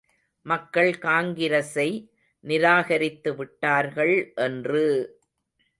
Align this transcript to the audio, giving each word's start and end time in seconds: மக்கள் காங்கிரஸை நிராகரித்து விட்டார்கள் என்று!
மக்கள் 0.45 0.97
காங்கிரஸை 0.99 1.87
நிராகரித்து 2.43 3.31
விட்டார்கள் 3.35 4.15
என்று! 4.37 4.85